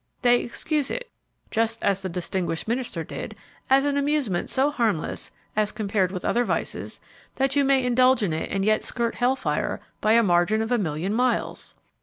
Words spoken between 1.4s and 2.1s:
just as the